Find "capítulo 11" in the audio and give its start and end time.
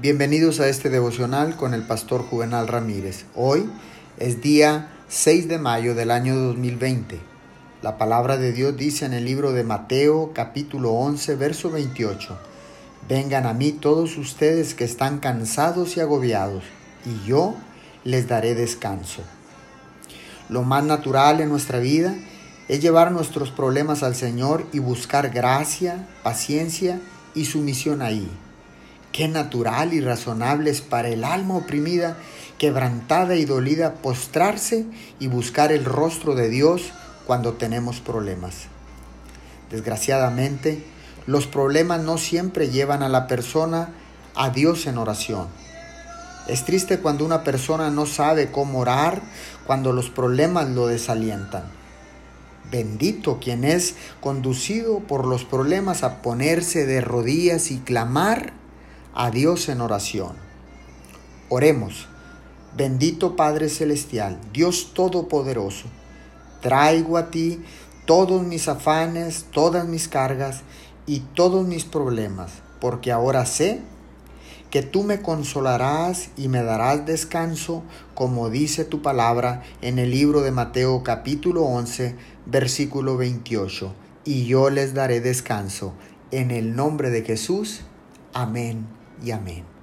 10.32-11.34, 81.02-82.14